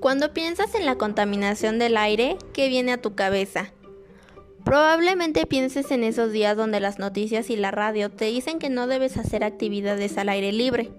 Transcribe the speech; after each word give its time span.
Cuando 0.00 0.32
piensas 0.32 0.74
en 0.74 0.86
la 0.86 0.96
contaminación 0.96 1.78
del 1.78 1.98
aire, 1.98 2.38
¿qué 2.54 2.70
viene 2.70 2.92
a 2.92 3.02
tu 3.02 3.14
cabeza? 3.14 3.74
Probablemente 4.64 5.44
pienses 5.44 5.90
en 5.90 6.04
esos 6.04 6.32
días 6.32 6.56
donde 6.56 6.80
las 6.80 6.98
noticias 6.98 7.50
y 7.50 7.56
la 7.56 7.70
radio 7.70 8.10
te 8.10 8.24
dicen 8.24 8.58
que 8.58 8.70
no 8.70 8.86
debes 8.86 9.18
hacer 9.18 9.44
actividades 9.44 10.16
al 10.16 10.30
aire 10.30 10.52
libre, 10.52 10.90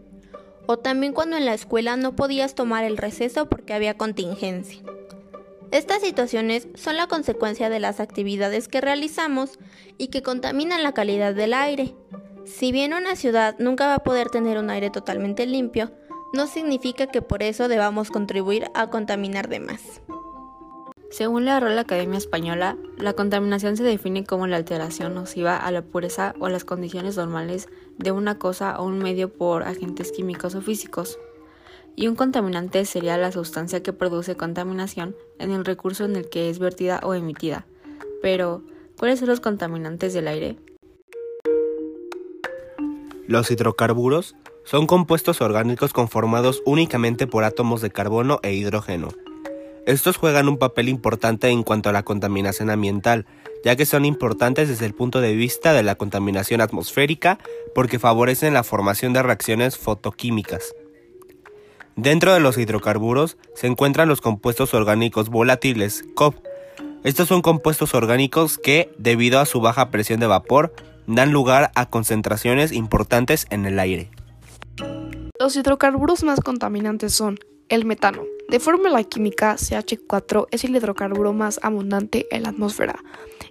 o 0.67 0.77
también 0.77 1.13
cuando 1.13 1.35
en 1.35 1.45
la 1.45 1.55
escuela 1.55 1.97
no 1.97 2.15
podías 2.15 2.53
tomar 2.53 2.83
el 2.83 2.95
receso 2.95 3.49
porque 3.49 3.73
había 3.73 3.97
contingencia. 3.97 4.83
Estas 5.71 6.03
situaciones 6.03 6.67
son 6.75 6.95
la 6.95 7.07
consecuencia 7.07 7.69
de 7.69 7.79
las 7.79 7.99
actividades 7.99 8.67
que 8.67 8.81
realizamos 8.81 9.57
y 9.97 10.09
que 10.09 10.21
contaminan 10.21 10.83
la 10.83 10.93
calidad 10.93 11.33
del 11.33 11.55
aire. 11.55 11.95
Si 12.45 12.71
bien 12.71 12.93
una 12.93 13.15
ciudad 13.15 13.55
nunca 13.57 13.87
va 13.87 13.95
a 13.95 14.03
poder 14.03 14.29
tener 14.29 14.59
un 14.59 14.69
aire 14.69 14.91
totalmente 14.91 15.47
limpio, 15.47 15.91
no 16.33 16.47
significa 16.47 17.07
que 17.07 17.21
por 17.21 17.43
eso 17.43 17.67
debamos 17.67 18.09
contribuir 18.09 18.65
a 18.73 18.89
contaminar 18.89 19.49
de 19.49 19.59
más. 19.59 20.01
Según 21.11 21.43
la 21.43 21.59
Real 21.59 21.77
Academia 21.77 22.17
Española, 22.17 22.77
la 22.97 23.11
contaminación 23.11 23.75
se 23.75 23.83
define 23.83 24.23
como 24.23 24.47
la 24.47 24.55
alteración 24.55 25.13
nociva 25.13 25.57
a 25.57 25.69
la 25.69 25.81
pureza 25.81 26.33
o 26.39 26.45
a 26.45 26.49
las 26.49 26.63
condiciones 26.63 27.17
normales 27.17 27.67
de 27.97 28.13
una 28.13 28.39
cosa 28.39 28.79
o 28.79 28.85
un 28.85 28.99
medio 28.99 29.27
por 29.27 29.63
agentes 29.63 30.13
químicos 30.13 30.55
o 30.55 30.61
físicos. 30.61 31.19
Y 31.97 32.07
un 32.07 32.15
contaminante 32.15 32.85
sería 32.85 33.17
la 33.17 33.33
sustancia 33.33 33.83
que 33.83 33.91
produce 33.91 34.37
contaminación 34.37 35.13
en 35.37 35.51
el 35.51 35.65
recurso 35.65 36.05
en 36.05 36.15
el 36.15 36.29
que 36.29 36.49
es 36.49 36.59
vertida 36.59 37.01
o 37.03 37.13
emitida. 37.13 37.65
Pero, 38.21 38.63
¿cuáles 38.97 39.19
son 39.19 39.27
los 39.27 39.41
contaminantes 39.41 40.13
del 40.13 40.29
aire? 40.29 40.55
Los 43.27 43.51
hidrocarburos 43.51 44.37
son 44.63 44.87
compuestos 44.87 45.41
orgánicos 45.41 45.93
conformados 45.93 46.61
únicamente 46.65 47.27
por 47.27 47.43
átomos 47.43 47.81
de 47.81 47.91
carbono 47.91 48.39
e 48.43 48.53
hidrógeno. 48.53 49.09
Estos 49.87 50.17
juegan 50.17 50.47
un 50.47 50.57
papel 50.57 50.89
importante 50.89 51.49
en 51.49 51.63
cuanto 51.63 51.89
a 51.89 51.93
la 51.93 52.03
contaminación 52.03 52.69
ambiental, 52.69 53.25
ya 53.65 53.75
que 53.75 53.85
son 53.85 54.05
importantes 54.05 54.69
desde 54.69 54.85
el 54.85 54.93
punto 54.93 55.21
de 55.21 55.35
vista 55.35 55.73
de 55.73 55.83
la 55.83 55.95
contaminación 55.95 56.61
atmosférica 56.61 57.39
porque 57.73 57.99
favorecen 57.99 58.53
la 58.53 58.63
formación 58.63 59.13
de 59.13 59.23
reacciones 59.23 59.77
fotoquímicas. 59.77 60.75
Dentro 61.95 62.33
de 62.33 62.39
los 62.39 62.57
hidrocarburos 62.57 63.37
se 63.55 63.67
encuentran 63.67 64.07
los 64.07 64.21
compuestos 64.21 64.73
orgánicos 64.73 65.29
volátiles, 65.29 66.05
COP. 66.15 66.35
Estos 67.03 67.27
son 67.27 67.41
compuestos 67.41 67.93
orgánicos 67.95 68.57
que, 68.57 68.91
debido 68.97 69.39
a 69.39 69.45
su 69.45 69.61
baja 69.61 69.89
presión 69.89 70.19
de 70.19 70.27
vapor, 70.27 70.73
dan 71.07 71.31
lugar 71.31 71.71
a 71.75 71.87
concentraciones 71.87 72.71
importantes 72.71 73.47
en 73.49 73.65
el 73.65 73.79
aire. 73.79 74.09
Los 75.41 75.55
hidrocarburos 75.55 76.23
más 76.23 76.39
contaminantes 76.39 77.15
son 77.15 77.39
el 77.67 77.83
metano. 77.83 78.21
De 78.47 78.59
fórmula 78.59 79.03
química, 79.03 79.55
CH4 79.55 80.45
es 80.51 80.63
el 80.65 80.75
hidrocarburo 80.75 81.33
más 81.33 81.59
abundante 81.63 82.27
en 82.29 82.43
la 82.43 82.49
atmósfera. 82.49 83.03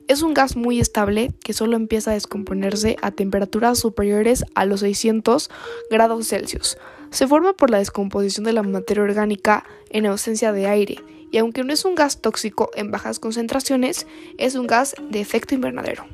Es 0.06 0.22
un 0.22 0.32
gas 0.32 0.54
muy 0.54 0.78
estable 0.78 1.32
que 1.42 1.52
solo 1.52 1.74
empieza 1.74 2.12
a 2.12 2.14
descomponerse 2.14 2.96
a 3.02 3.10
temperaturas 3.10 3.80
superiores 3.80 4.44
a 4.54 4.66
los 4.66 4.80
600 4.80 5.50
grados 5.90 6.28
Celsius. 6.28 6.78
Se 7.10 7.26
forma 7.26 7.54
por 7.54 7.70
la 7.70 7.78
descomposición 7.78 8.44
de 8.44 8.52
la 8.52 8.62
materia 8.62 9.02
orgánica 9.02 9.64
en 9.88 10.06
ausencia 10.06 10.52
de 10.52 10.68
aire 10.68 11.02
y 11.32 11.38
aunque 11.38 11.64
no 11.64 11.72
es 11.72 11.84
un 11.84 11.96
gas 11.96 12.20
tóxico 12.20 12.70
en 12.76 12.92
bajas 12.92 13.18
concentraciones, 13.18 14.06
es 14.38 14.54
un 14.54 14.68
gas 14.68 14.94
de 15.10 15.20
efecto 15.20 15.56
invernadero. 15.56 16.04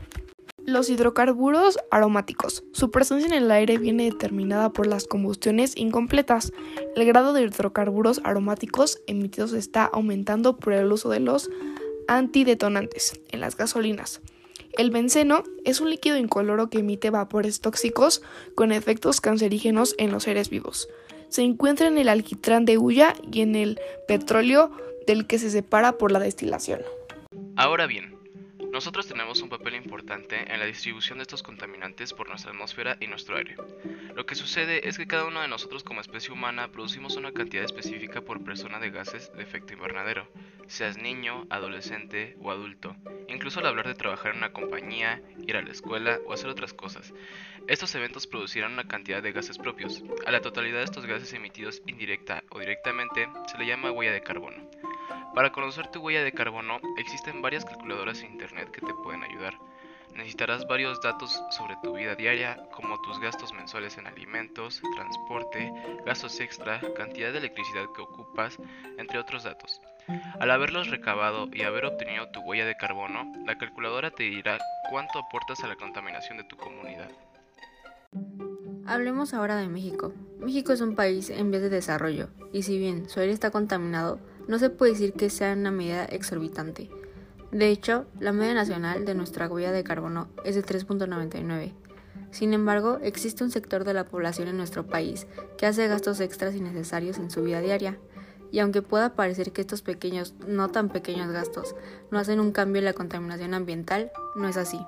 Los 0.66 0.90
hidrocarburos 0.90 1.78
aromáticos. 1.92 2.64
Su 2.72 2.90
presencia 2.90 3.28
en 3.28 3.34
el 3.40 3.52
aire 3.52 3.78
viene 3.78 4.02
determinada 4.04 4.72
por 4.72 4.88
las 4.88 5.06
combustiones 5.06 5.76
incompletas. 5.76 6.52
El 6.96 7.06
grado 7.06 7.32
de 7.32 7.42
hidrocarburos 7.42 8.20
aromáticos 8.24 9.00
emitidos 9.06 9.52
está 9.52 9.84
aumentando 9.84 10.56
por 10.56 10.72
el 10.72 10.90
uso 10.90 11.08
de 11.08 11.20
los 11.20 11.50
antidetonantes 12.08 13.20
en 13.28 13.40
las 13.40 13.56
gasolinas. 13.56 14.20
El 14.72 14.90
benceno 14.90 15.44
es 15.64 15.80
un 15.80 15.88
líquido 15.88 16.16
incoloro 16.16 16.68
que 16.68 16.80
emite 16.80 17.10
vapores 17.10 17.60
tóxicos 17.60 18.22
con 18.56 18.72
efectos 18.72 19.20
cancerígenos 19.20 19.94
en 19.98 20.10
los 20.10 20.24
seres 20.24 20.50
vivos. 20.50 20.88
Se 21.28 21.42
encuentra 21.42 21.86
en 21.86 21.96
el 21.96 22.08
alquitrán 22.08 22.64
de 22.64 22.76
hulla 22.76 23.14
y 23.32 23.42
en 23.42 23.54
el 23.54 23.78
petróleo 24.08 24.72
del 25.06 25.28
que 25.28 25.38
se 25.38 25.48
separa 25.48 25.96
por 25.96 26.10
la 26.10 26.18
destilación. 26.18 26.80
Ahora 27.54 27.86
bien, 27.86 28.15
nosotros 28.76 29.08
tenemos 29.08 29.40
un 29.40 29.48
papel 29.48 29.74
importante 29.74 30.52
en 30.52 30.60
la 30.60 30.66
distribución 30.66 31.16
de 31.16 31.22
estos 31.22 31.42
contaminantes 31.42 32.12
por 32.12 32.28
nuestra 32.28 32.50
atmósfera 32.50 32.98
y 33.00 33.06
nuestro 33.06 33.38
aire. 33.38 33.56
Lo 34.14 34.26
que 34.26 34.34
sucede 34.34 34.86
es 34.86 34.98
que 34.98 35.06
cada 35.06 35.24
uno 35.24 35.40
de 35.40 35.48
nosotros 35.48 35.82
como 35.82 36.02
especie 36.02 36.30
humana 36.30 36.70
producimos 36.70 37.16
una 37.16 37.32
cantidad 37.32 37.64
específica 37.64 38.20
por 38.20 38.44
persona 38.44 38.78
de 38.78 38.90
gases 38.90 39.32
de 39.32 39.42
efecto 39.42 39.72
invernadero, 39.72 40.28
seas 40.66 40.98
niño, 40.98 41.46
adolescente 41.48 42.36
o 42.42 42.50
adulto, 42.50 42.94
incluso 43.28 43.60
al 43.60 43.66
hablar 43.66 43.88
de 43.88 43.94
trabajar 43.94 44.32
en 44.32 44.38
una 44.38 44.52
compañía, 44.52 45.22
ir 45.46 45.56
a 45.56 45.62
la 45.62 45.70
escuela 45.70 46.18
o 46.26 46.34
hacer 46.34 46.50
otras 46.50 46.74
cosas. 46.74 47.14
Estos 47.68 47.94
eventos 47.94 48.26
producirán 48.26 48.74
una 48.74 48.86
cantidad 48.86 49.22
de 49.22 49.32
gases 49.32 49.56
propios. 49.56 50.04
A 50.26 50.30
la 50.30 50.42
totalidad 50.42 50.80
de 50.80 50.84
estos 50.84 51.06
gases 51.06 51.32
emitidos 51.32 51.80
indirecta 51.86 52.44
o 52.50 52.60
directamente 52.60 53.26
se 53.50 53.56
le 53.56 53.66
llama 53.66 53.90
huella 53.90 54.12
de 54.12 54.20
carbono. 54.20 54.68
Para 55.36 55.52
conocer 55.52 55.88
tu 55.88 56.00
huella 56.00 56.24
de 56.24 56.32
carbono 56.32 56.78
existen 56.96 57.42
varias 57.42 57.66
calculadoras 57.66 58.22
en 58.22 58.32
internet 58.32 58.70
que 58.70 58.80
te 58.80 58.94
pueden 58.94 59.22
ayudar. 59.22 59.52
Necesitarás 60.14 60.66
varios 60.66 61.02
datos 61.02 61.42
sobre 61.50 61.76
tu 61.82 61.94
vida 61.94 62.14
diaria, 62.14 62.56
como 62.74 62.98
tus 63.02 63.20
gastos 63.20 63.52
mensuales 63.52 63.98
en 63.98 64.06
alimentos, 64.06 64.80
transporte, 64.94 65.70
gastos 66.06 66.40
extra, 66.40 66.80
cantidad 66.96 67.32
de 67.32 67.38
electricidad 67.40 67.84
que 67.94 68.00
ocupas, 68.00 68.56
entre 68.96 69.18
otros 69.18 69.44
datos. 69.44 69.82
Al 70.40 70.50
haberlos 70.50 70.88
recabado 70.88 71.50
y 71.52 71.64
haber 71.64 71.84
obtenido 71.84 72.30
tu 72.30 72.40
huella 72.40 72.64
de 72.64 72.78
carbono, 72.78 73.30
la 73.44 73.58
calculadora 73.58 74.10
te 74.10 74.22
dirá 74.22 74.56
cuánto 74.88 75.18
aportas 75.18 75.62
a 75.62 75.68
la 75.68 75.76
contaminación 75.76 76.38
de 76.38 76.44
tu 76.44 76.56
comunidad. 76.56 77.10
Hablemos 78.86 79.34
ahora 79.34 79.56
de 79.56 79.68
México. 79.68 80.14
México 80.38 80.72
es 80.72 80.80
un 80.80 80.94
país 80.94 81.28
en 81.28 81.50
vías 81.50 81.62
de 81.62 81.68
desarrollo, 81.68 82.30
y 82.54 82.62
si 82.62 82.78
bien 82.78 83.10
su 83.10 83.20
aire 83.20 83.34
está 83.34 83.50
contaminado, 83.50 84.18
no 84.48 84.58
se 84.58 84.70
puede 84.70 84.92
decir 84.92 85.12
que 85.12 85.30
sea 85.30 85.52
una 85.52 85.70
medida 85.70 86.04
exorbitante. 86.04 86.90
De 87.52 87.68
hecho, 87.68 88.06
la 88.20 88.32
media 88.32 88.54
nacional 88.54 89.04
de 89.04 89.14
nuestra 89.14 89.48
huella 89.48 89.72
de 89.72 89.84
carbono 89.84 90.28
es 90.44 90.54
de 90.54 90.64
3.99. 90.64 91.72
Sin 92.30 92.52
embargo, 92.52 92.98
existe 93.02 93.44
un 93.44 93.50
sector 93.50 93.84
de 93.84 93.94
la 93.94 94.04
población 94.04 94.48
en 94.48 94.56
nuestro 94.56 94.86
país 94.86 95.26
que 95.56 95.66
hace 95.66 95.86
gastos 95.88 96.20
extras 96.20 96.54
innecesarios 96.54 97.18
en 97.18 97.30
su 97.30 97.42
vida 97.42 97.60
diaria, 97.60 97.98
y 98.52 98.60
aunque 98.60 98.82
pueda 98.82 99.14
parecer 99.14 99.52
que 99.52 99.60
estos 99.60 99.82
pequeños, 99.82 100.34
no 100.46 100.68
tan 100.68 100.88
pequeños 100.88 101.30
gastos 101.30 101.74
no 102.10 102.18
hacen 102.18 102.40
un 102.40 102.52
cambio 102.52 102.78
en 102.80 102.84
la 102.84 102.92
contaminación 102.92 103.54
ambiental, 103.54 104.10
no 104.36 104.48
es 104.48 104.56
así. 104.56 104.78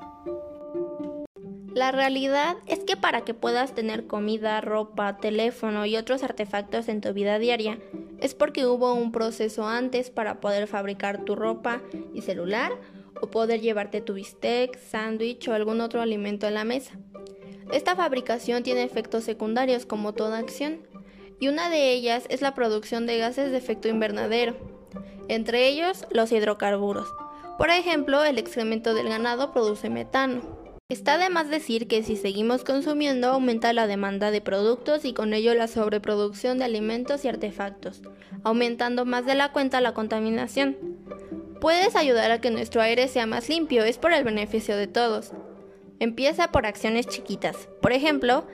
La 1.78 1.92
realidad 1.92 2.56
es 2.66 2.80
que 2.80 2.96
para 2.96 3.20
que 3.20 3.34
puedas 3.34 3.72
tener 3.72 4.08
comida, 4.08 4.60
ropa, 4.60 5.18
teléfono 5.18 5.86
y 5.86 5.96
otros 5.96 6.24
artefactos 6.24 6.88
en 6.88 7.00
tu 7.00 7.12
vida 7.12 7.38
diaria, 7.38 7.78
es 8.18 8.34
porque 8.34 8.66
hubo 8.66 8.94
un 8.94 9.12
proceso 9.12 9.64
antes 9.64 10.10
para 10.10 10.40
poder 10.40 10.66
fabricar 10.66 11.24
tu 11.24 11.36
ropa 11.36 11.80
y 12.12 12.22
celular 12.22 12.72
o 13.20 13.28
poder 13.28 13.60
llevarte 13.60 14.00
tu 14.00 14.14
bistec, 14.14 14.76
sándwich 14.76 15.46
o 15.46 15.54
algún 15.54 15.80
otro 15.80 16.02
alimento 16.02 16.48
a 16.48 16.50
la 16.50 16.64
mesa. 16.64 16.98
Esta 17.70 17.94
fabricación 17.94 18.64
tiene 18.64 18.82
efectos 18.82 19.22
secundarios 19.22 19.86
como 19.86 20.14
toda 20.14 20.38
acción, 20.38 20.80
y 21.38 21.46
una 21.46 21.70
de 21.70 21.92
ellas 21.92 22.24
es 22.28 22.42
la 22.42 22.56
producción 22.56 23.06
de 23.06 23.18
gases 23.18 23.52
de 23.52 23.58
efecto 23.58 23.86
invernadero, 23.86 24.56
entre 25.28 25.68
ellos 25.68 26.06
los 26.10 26.32
hidrocarburos. 26.32 27.06
Por 27.56 27.70
ejemplo, 27.70 28.24
el 28.24 28.38
excremento 28.38 28.94
del 28.94 29.08
ganado 29.08 29.52
produce 29.52 29.90
metano. 29.90 30.57
Está 30.90 31.18
de 31.18 31.28
más 31.28 31.50
decir 31.50 31.86
que 31.86 32.02
si 32.02 32.16
seguimos 32.16 32.64
consumiendo 32.64 33.28
aumenta 33.28 33.74
la 33.74 33.86
demanda 33.86 34.30
de 34.30 34.40
productos 34.40 35.04
y 35.04 35.12
con 35.12 35.34
ello 35.34 35.52
la 35.52 35.68
sobreproducción 35.68 36.56
de 36.56 36.64
alimentos 36.64 37.26
y 37.26 37.28
artefactos, 37.28 38.00
aumentando 38.42 39.04
más 39.04 39.26
de 39.26 39.34
la 39.34 39.52
cuenta 39.52 39.82
la 39.82 39.92
contaminación. 39.92 40.78
Puedes 41.60 41.94
ayudar 41.94 42.30
a 42.30 42.40
que 42.40 42.50
nuestro 42.50 42.80
aire 42.80 43.06
sea 43.08 43.26
más 43.26 43.50
limpio, 43.50 43.84
es 43.84 43.98
por 43.98 44.14
el 44.14 44.24
beneficio 44.24 44.78
de 44.78 44.86
todos. 44.86 45.32
Empieza 45.98 46.52
por 46.52 46.64
acciones 46.64 47.06
chiquitas. 47.06 47.68
Por 47.82 47.92
ejemplo, 47.92 48.46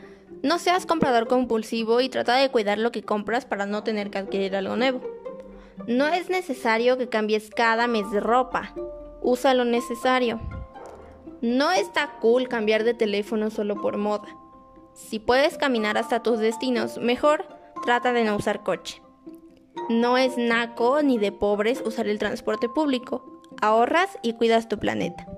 no 0.43 0.59
seas 0.59 0.87
comprador 0.87 1.29
compulsivo 1.29 2.01
y 2.01 2.09
trata 2.09 2.35
de 2.35 2.51
cuidar 2.51 2.79
lo 2.79 2.91
que 2.91 3.05
compras 3.05 3.47
para 3.47 3.65
no 3.65 3.85
tener 3.85 4.11
que 4.11 4.19
adquirir 4.19 4.57
algo 4.57 4.75
nuevo. 4.75 5.03
No 5.87 6.09
es 6.09 6.31
necesario 6.31 6.99
que 6.99 7.09
cambies 7.09 7.49
cada 7.51 7.87
mes 7.87 8.11
de 8.11 8.19
ropa. 8.19 8.75
Usa 9.23 9.55
lo 9.55 9.65
necesario. 9.65 10.41
No 11.45 11.73
está 11.73 12.13
cool 12.23 12.49
cambiar 12.49 12.85
de 12.85 12.95
teléfono 12.95 13.51
solo 13.51 13.79
por 13.79 13.99
moda. 13.99 14.35
Si 14.95 15.19
puedes 15.19 15.59
caminar 15.59 15.99
hasta 15.99 16.23
tus 16.23 16.39
destinos, 16.39 16.97
mejor 16.97 17.45
trata 17.85 18.15
de 18.15 18.25
no 18.25 18.35
usar 18.35 18.63
coche. 18.63 19.03
No 19.91 20.17
es 20.17 20.39
naco 20.39 21.03
ni 21.03 21.19
de 21.19 21.33
pobres 21.33 21.83
usar 21.85 22.09
el 22.09 22.19
transporte 22.19 22.71
público. 22.71 23.43
Ahorras 23.61 24.09
y 24.23 24.33
cuidas 24.33 24.71
tu 24.71 24.79
planeta. 24.79 25.29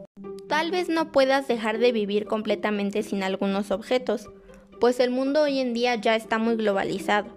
Tal 0.48 0.70
vez 0.70 0.88
no 0.88 1.10
puedas 1.10 1.48
dejar 1.48 1.78
de 1.78 1.90
vivir 1.90 2.26
completamente 2.26 3.02
sin 3.02 3.24
algunos 3.24 3.72
objetos, 3.72 4.30
pues 4.78 5.00
el 5.00 5.10
mundo 5.10 5.42
hoy 5.42 5.58
en 5.58 5.74
día 5.74 5.96
ya 5.96 6.14
está 6.14 6.38
muy 6.38 6.54
globalizado. 6.54 7.34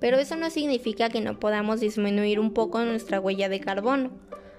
pero 0.00 0.16
eso 0.16 0.36
no 0.36 0.48
significa 0.48 1.10
que 1.10 1.20
no 1.20 1.38
podamos 1.38 1.80
disminuir 1.80 2.40
un 2.40 2.54
poco 2.54 2.82
nuestra 2.82 3.20
huella 3.20 3.50
de 3.50 3.60
carbono. 3.60 4.10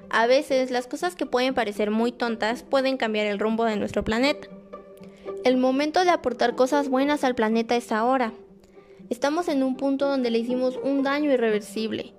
A 0.09 0.27
veces 0.27 0.71
las 0.71 0.88
cosas 0.88 1.15
que 1.15 1.25
pueden 1.25 1.54
parecer 1.54 1.92
muy 1.92 2.12
tontas 2.12 2.63
pueden 2.63 2.98
cambiar 2.98 3.25
el 3.25 3.39
rumbo 3.39 3.65
de 3.65 3.75
nuestro 3.75 4.04
planeta. 4.04 4.48
El 5.44 5.57
momento 5.57 6.04
de 6.04 6.09
aportar 6.09 6.56
cosas 6.56 6.89
buenas 6.89 7.24
al 7.24 7.36
planeta 7.36 7.75
es 7.75 7.92
ahora. 7.92 8.33
Estamos 9.09 9.48
en 9.48 9.63
un 9.63 9.77
punto 9.77 10.07
donde 10.07 10.31
le 10.31 10.39
hicimos 10.39 10.80
un 10.83 11.04
daño 11.04 11.31
irreversible. 11.31 12.13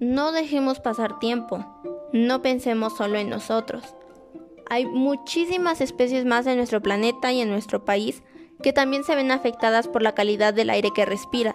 No 0.00 0.32
dejemos 0.32 0.80
pasar 0.80 1.18
tiempo. 1.18 1.64
No 2.12 2.42
pensemos 2.42 2.96
solo 2.96 3.18
en 3.18 3.30
nosotros. 3.30 3.94
Hay 4.68 4.86
muchísimas 4.86 5.80
especies 5.80 6.24
más 6.24 6.46
en 6.46 6.56
nuestro 6.56 6.82
planeta 6.82 7.32
y 7.32 7.40
en 7.40 7.50
nuestro 7.50 7.84
país 7.84 8.22
que 8.62 8.72
también 8.72 9.04
se 9.04 9.14
ven 9.14 9.30
afectadas 9.30 9.88
por 9.88 10.02
la 10.02 10.14
calidad 10.14 10.54
del 10.54 10.70
aire 10.70 10.90
que 10.94 11.04
respiran. 11.04 11.54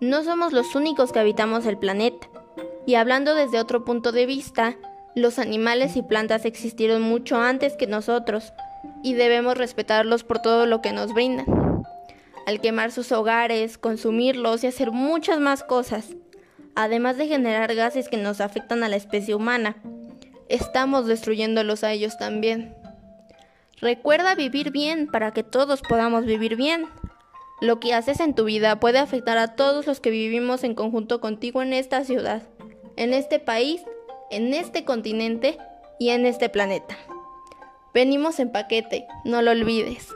No 0.00 0.22
somos 0.22 0.52
los 0.52 0.74
únicos 0.74 1.12
que 1.12 1.18
habitamos 1.18 1.66
el 1.66 1.78
planeta. 1.78 2.28
Y 2.86 2.94
hablando 2.94 3.34
desde 3.34 3.58
otro 3.58 3.84
punto 3.84 4.12
de 4.12 4.26
vista, 4.26 4.76
los 5.16 5.38
animales 5.38 5.96
y 5.96 6.02
plantas 6.02 6.44
existieron 6.44 7.00
mucho 7.00 7.40
antes 7.40 7.74
que 7.74 7.86
nosotros 7.86 8.52
y 9.02 9.14
debemos 9.14 9.56
respetarlos 9.56 10.24
por 10.24 10.40
todo 10.40 10.66
lo 10.66 10.82
que 10.82 10.92
nos 10.92 11.14
brindan. 11.14 11.46
Al 12.46 12.60
quemar 12.60 12.92
sus 12.92 13.10
hogares, 13.12 13.78
consumirlos 13.78 14.62
y 14.62 14.66
hacer 14.66 14.92
muchas 14.92 15.40
más 15.40 15.64
cosas, 15.64 16.10
además 16.74 17.16
de 17.16 17.28
generar 17.28 17.74
gases 17.74 18.10
que 18.10 18.18
nos 18.18 18.42
afectan 18.42 18.84
a 18.84 18.90
la 18.90 18.96
especie 18.96 19.34
humana, 19.34 19.76
estamos 20.50 21.06
destruyéndolos 21.06 21.82
a 21.82 21.92
ellos 21.92 22.18
también. 22.18 22.76
Recuerda 23.80 24.34
vivir 24.34 24.70
bien 24.70 25.06
para 25.06 25.30
que 25.32 25.42
todos 25.42 25.80
podamos 25.80 26.26
vivir 26.26 26.56
bien. 26.56 26.84
Lo 27.62 27.80
que 27.80 27.94
haces 27.94 28.20
en 28.20 28.34
tu 28.34 28.44
vida 28.44 28.80
puede 28.80 28.98
afectar 28.98 29.38
a 29.38 29.56
todos 29.56 29.86
los 29.86 29.98
que 29.98 30.10
vivimos 30.10 30.62
en 30.62 30.74
conjunto 30.74 31.22
contigo 31.22 31.62
en 31.62 31.72
esta 31.72 32.04
ciudad, 32.04 32.42
en 32.96 33.14
este 33.14 33.38
país 33.38 33.80
en 34.30 34.54
este 34.54 34.84
continente 34.84 35.58
y 35.98 36.10
en 36.10 36.26
este 36.26 36.48
planeta. 36.48 36.96
Venimos 37.94 38.40
en 38.40 38.52
paquete, 38.52 39.06
no 39.24 39.42
lo 39.42 39.52
olvides. 39.52 40.08